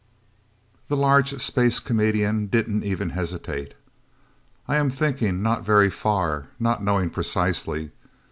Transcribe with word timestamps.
The 0.87 0.97
large 0.97 1.29
space 1.39 1.79
comedian 1.79 2.47
didn't 2.47 2.83
even 2.83 3.11
hesitate. 3.11 3.75
"I 4.67 4.77
am 4.77 4.89
thinking 4.89 5.43
not 5.43 5.63
very 5.63 5.91
far 5.91 6.47
not 6.59 6.83
knowing 6.83 7.11
precisely. 7.11 7.91